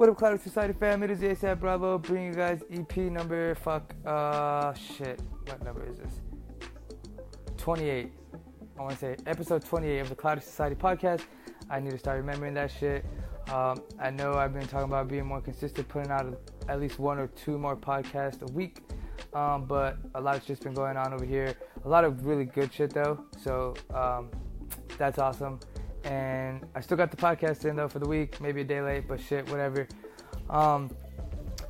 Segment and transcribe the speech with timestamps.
[0.00, 1.02] What up, Cloudy Society fam?
[1.02, 5.20] It is ASAP Bravo bringing you guys EP number fuck uh shit.
[5.44, 6.20] What number is this?
[7.58, 8.10] 28.
[8.78, 11.24] I want to say episode 28 of the Cloudy Society podcast.
[11.68, 13.04] I need to start remembering that shit.
[13.52, 16.34] Um, I know I've been talking about being more consistent, putting out
[16.70, 18.78] at least one or two more podcasts a week.
[19.34, 21.54] Um, but a lot's just been going on over here.
[21.84, 23.22] A lot of really good shit though.
[23.36, 24.30] So um,
[24.96, 25.60] that's awesome
[26.04, 29.08] and I still got the podcast in though for the week, maybe a day late,
[29.08, 29.86] but shit, whatever.
[30.48, 30.90] Um,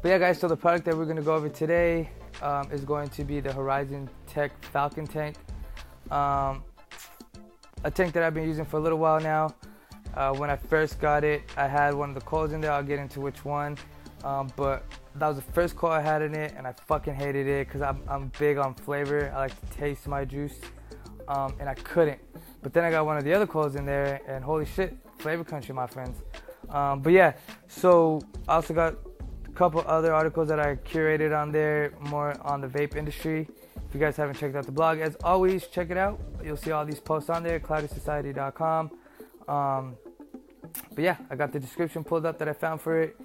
[0.02, 2.10] but yeah, guys, so the product that we're gonna go over today
[2.42, 5.36] um, is going to be the Horizon Tech Falcon tank,
[6.10, 6.62] um,
[7.84, 9.54] a tank that I've been using for a little while now.
[10.14, 12.72] Uh, when I first got it, I had one of the coils in there.
[12.72, 13.78] I'll get into which one,
[14.24, 17.46] um, but that was the first coil I had in it, and I fucking hated
[17.46, 19.32] it because I'm, I'm big on flavor.
[19.34, 20.58] I like to taste my juice,
[21.30, 22.20] um, and I couldn't.
[22.60, 25.44] But then I got one of the other coils in there, and holy shit, flavor
[25.44, 26.18] country, my friends.
[26.68, 27.34] Um, but yeah,
[27.68, 28.94] so I also got
[29.46, 33.48] a couple other articles that I curated on there, more on the vape industry.
[33.76, 36.20] If you guys haven't checked out the blog, as always, check it out.
[36.44, 38.90] You'll see all these posts on there, cloudysociety.com.
[39.48, 39.96] Um,
[40.94, 43.16] but yeah, I got the description pulled up that I found for it,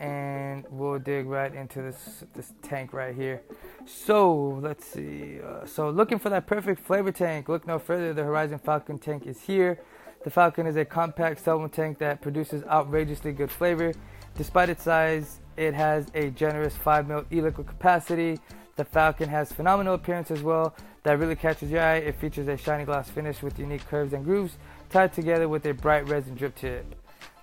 [0.00, 3.42] and we'll dig right into this this tank right here.
[3.84, 5.38] So let's see.
[5.40, 8.14] Uh, so looking for that perfect flavor tank, look no further.
[8.14, 9.78] The Horizon Falcon tank is here.
[10.24, 13.92] The Falcon is a compact sub-ohm tank that produces outrageously good flavor.
[14.36, 18.38] Despite its size, it has a generous 5 ml e-liquid capacity.
[18.76, 21.96] The Falcon has phenomenal appearance as well that really catches your eye.
[21.96, 24.56] It features a shiny glass finish with unique curves and grooves
[24.90, 26.99] tied together with a bright resin drip tip.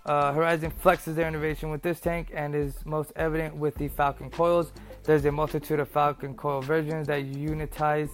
[0.07, 4.29] Uh, Horizon flexes their innovation with this tank and is most evident with the Falcon
[4.29, 4.71] coils.
[5.03, 8.09] There's a multitude of Falcon coil versions that unitize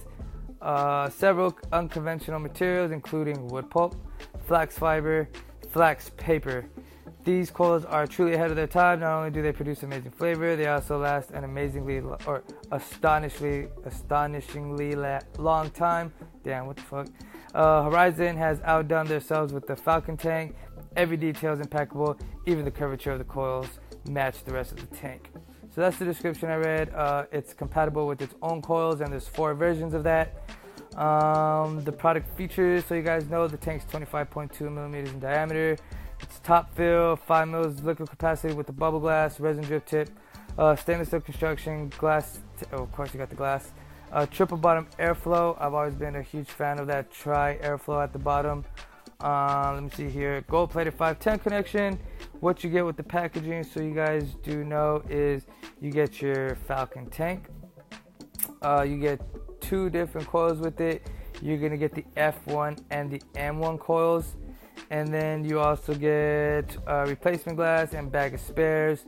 [0.60, 3.94] uh, several unconventional materials, including wood pulp,
[4.46, 5.28] flax fiber,
[5.70, 6.66] flax paper.
[7.22, 9.00] These coils are truly ahead of their time.
[9.00, 14.94] Not only do they produce amazing flavor, they also last an amazingly or astonishingly, astonishingly
[15.38, 16.12] long time.
[16.42, 17.06] Damn, what the fuck?
[17.54, 20.54] Uh, Horizon has outdone themselves with the Falcon tank.
[20.96, 22.18] Every detail is impeccable.
[22.46, 23.68] Even the curvature of the coils
[24.08, 25.30] match the rest of the tank.
[25.74, 26.94] So that's the description I read.
[26.94, 30.52] Uh, it's compatible with its own coils, and there's four versions of that.
[30.96, 35.76] Um, the product features, so you guys know, the tank's 25.2 millimeters in diameter.
[36.20, 40.10] It's top fill, 5 mils liquid capacity with the bubble glass, resin drip tip,
[40.56, 42.38] uh, stainless steel construction, glass.
[42.58, 43.72] T- oh, of course, you got the glass.
[44.12, 45.56] Uh, triple bottom airflow.
[45.60, 48.64] I've always been a huge fan of that tri airflow at the bottom.
[49.20, 50.42] Uh, let me see here.
[50.48, 51.98] Gold plated 510 connection.
[52.40, 55.46] What you get with the packaging, so you guys do know, is
[55.80, 57.48] you get your Falcon tank.
[58.60, 59.20] Uh, you get
[59.60, 61.10] two different coils with it.
[61.40, 64.36] You're gonna get the F1 and the M1 coils,
[64.90, 69.04] and then you also get uh, replacement glass and bag of spares.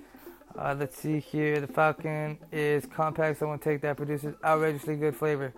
[0.59, 1.61] Uh, let's see here.
[1.61, 3.97] The Falcon is compact, so I'm take that.
[3.97, 5.53] Produces outrageously good flavor.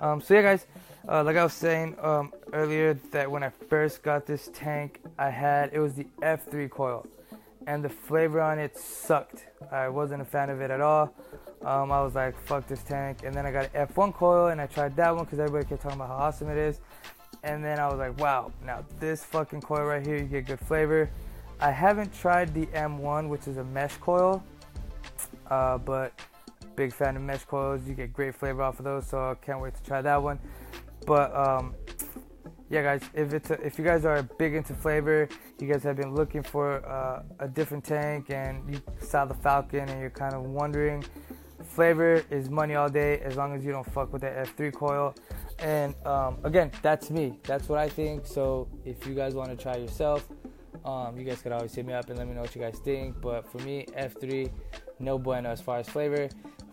[0.00, 0.66] Um, so yeah, guys,
[1.08, 5.30] uh, like I was saying um, earlier, that when I first got this tank, I
[5.30, 7.06] had it was the F3 coil,
[7.66, 9.46] and the flavor on it sucked.
[9.72, 11.12] I wasn't a fan of it at all.
[11.64, 13.18] Um, I was like, fuck this tank.
[13.24, 15.82] And then I got an F1 coil and I tried that one because everybody kept
[15.82, 16.80] talking about how awesome it is.
[17.42, 20.60] And then I was like, wow, now this fucking coil right here, you get good
[20.60, 21.10] flavor.
[21.60, 24.42] I haven't tried the M1, which is a mesh coil,
[25.50, 26.12] uh, but
[26.78, 27.86] big fan of mesh coils.
[27.86, 30.38] You get great flavor off of those, so I can't wait to try that one.
[31.06, 31.74] But um,
[32.70, 35.28] yeah, guys, if it's a, if you guys are big into flavor,
[35.58, 39.88] you guys have been looking for uh, a different tank, and you saw the Falcon,
[39.88, 41.04] and you're kind of wondering
[41.64, 45.14] Flavor is money all day as long as you don't fuck with the F3 coil.
[45.58, 47.38] And um, again, that's me.
[47.44, 48.26] That's what I think.
[48.26, 50.26] So if you guys want to try yourself,
[50.84, 52.78] um, you guys could always hit me up and let me know what you guys
[52.84, 53.20] think.
[53.20, 54.50] But for me, F3,
[54.98, 56.28] no bueno as far as flavor.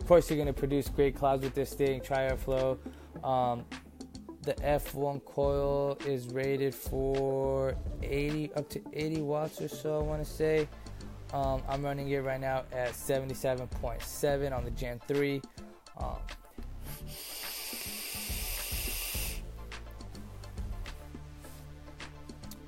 [0.05, 1.99] Of course, you're gonna produce great clouds with this thing.
[1.99, 2.77] Tri airflow.
[3.23, 3.65] Um,
[4.43, 7.73] the F1 coil is rated for
[8.03, 9.99] 80 up to 80 watts or so.
[9.99, 10.69] I want to say.
[11.33, 15.41] Um, I'm running it right now at 77.7 on the Gen 3.
[15.97, 16.17] Um,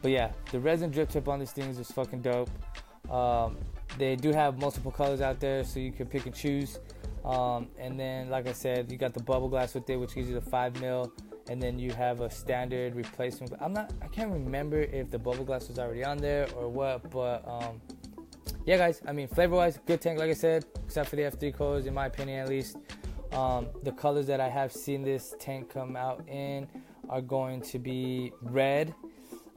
[0.01, 2.49] but yeah, the resin drip tip on these things is fucking dope.
[3.11, 3.57] Um,
[3.99, 6.79] they do have multiple colors out there, so you can pick and choose.
[7.27, 10.29] Um, and then, like I said, you got the bubble glass with it, which gives
[10.29, 11.11] you the five mil,
[11.49, 13.51] and then you have a standard replacement.
[13.59, 17.09] I'm not, I can't remember if the bubble glass was already on there or what,
[17.11, 17.81] but um,
[18.65, 21.53] yeah, guys, I mean, flavor wise, good tank, like I said, except for the F3
[21.53, 22.77] coils, in my opinion at least.
[23.33, 26.65] Um, the colors that I have seen this tank come out in
[27.09, 28.95] are going to be red,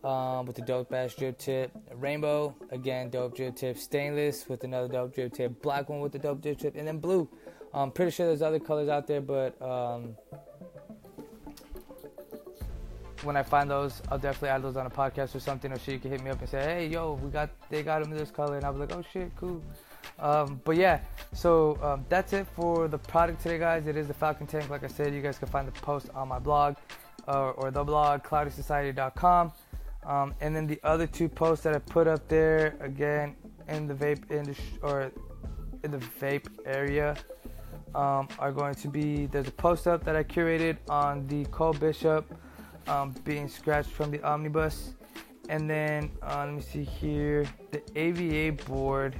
[0.04, 1.70] um, with the dope ass drip tip.
[1.94, 3.76] Rainbow, again, dope drip tip.
[3.76, 5.62] Stainless with another dope drip tip.
[5.62, 6.74] Black one with the dope drip tip.
[6.76, 7.28] And then blue.
[7.72, 10.16] I'm pretty sure there's other colors out there, but um,
[13.22, 15.94] when I find those, I'll definitely add those on a podcast or something, or shit.
[15.94, 18.18] You can hit me up and say, "Hey, yo, we got they got them in
[18.18, 19.62] this color," and I'll be like, "Oh shit, cool."
[20.18, 21.00] Um, but yeah,
[21.32, 23.86] so um, that's it for the product today, guys.
[23.86, 24.68] It is the Falcon Tank.
[24.68, 26.76] Like I said, you guys can find the post on my blog
[27.28, 29.52] uh, or the blog, cloudysociety.com.
[30.04, 33.36] Um, and then the other two posts that I put up there, again,
[33.68, 35.10] in the vape industry or
[35.84, 37.16] in the vape area,
[37.94, 41.72] um, are going to be there's a post up that I curated on the Cole
[41.72, 42.32] Bishop
[42.86, 44.94] um, being scratched from the omnibus.
[45.48, 49.16] And then uh, let me see here, the AVA board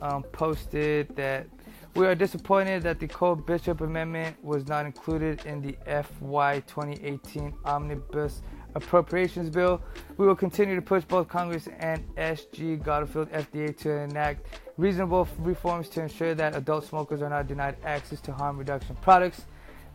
[0.00, 1.46] um, posted that
[1.94, 7.54] we are disappointed that the Cole Bishop Amendment was not included in the FY 2018
[7.64, 8.42] Omnibus
[8.74, 9.80] Appropriations Bill.
[10.16, 15.88] We will continue to push both Congress and SG Garfield FDA to enact reasonable reforms
[15.90, 19.46] to ensure that adult smokers are not denied access to harm reduction products.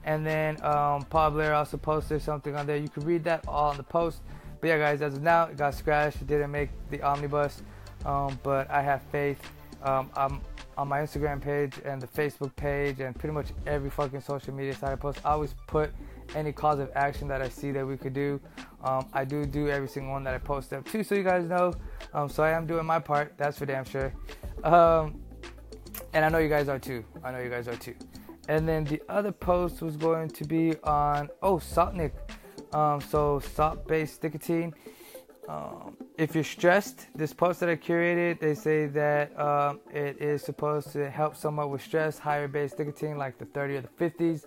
[0.06, 2.78] And then um, Paul Blair also posted something on there.
[2.78, 4.22] You can read that all in the post.
[4.62, 6.22] But yeah, guys, as of now, it got scratched.
[6.22, 7.62] It didn't make the omnibus.
[8.06, 9.40] Um, but I have faith.
[9.84, 10.42] Um, I'm
[10.78, 14.74] on my Instagram page and the Facebook page and pretty much every fucking social media
[14.74, 15.20] site I post.
[15.26, 15.92] I always put
[16.36, 18.40] any cause of action that I see that we could do.
[18.84, 21.48] Um, I do do every single one that I post up too, so you guys
[21.48, 21.74] know.
[22.14, 23.34] Um, so I am doing my part.
[23.38, 24.14] That's for damn sure.
[24.64, 25.22] Um,
[26.14, 27.04] and I know you guys are too.
[27.24, 27.96] I know you guys are too.
[28.48, 32.12] And then the other post was going to be on oh Saltnik.
[32.74, 34.74] Um, so salt-based nicotine.
[35.48, 40.44] Um, if you're stressed, this post that I curated, they say that um, it is
[40.44, 44.46] supposed to help someone with stress, higher base nicotine, like the 30 or the 50s.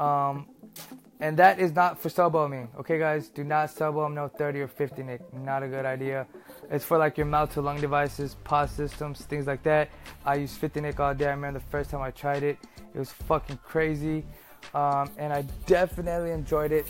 [0.00, 0.46] Um,
[1.20, 3.28] and that is not for sub-ohming, okay, guys?
[3.28, 5.20] Do not sub-ohm no 30 or 50 nic.
[5.34, 6.26] Not a good idea.
[6.70, 9.90] It's for like your mouth to lung devices, pod systems, things like that.
[10.24, 11.26] I use 50 nic all day.
[11.26, 12.58] I remember the first time I tried it,
[12.94, 14.24] it was fucking crazy.
[14.74, 16.86] Um, and I definitely enjoyed it.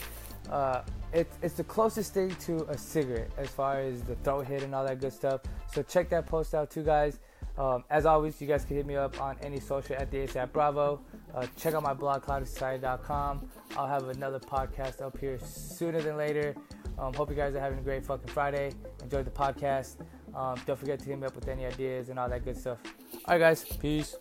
[0.49, 4.63] Uh, it's, it's the closest thing to a cigarette as far as the throat hit
[4.63, 5.41] and all that good stuff.
[5.73, 7.19] So check that post out too, guys.
[7.61, 10.51] Um, as always, you guys can hit me up on any social at the ASAP
[10.51, 10.99] Bravo.
[11.35, 13.51] Uh, check out my blog, cloudysociety.com.
[13.77, 16.55] I'll have another podcast up here sooner than later.
[16.99, 18.73] Um, hope you guys are having a great fucking Friday.
[19.03, 19.97] Enjoy the podcast.
[20.35, 22.79] Um, don't forget to hit me up with any ideas and all that good stuff.
[23.27, 23.63] All right, guys.
[23.65, 24.17] Peace.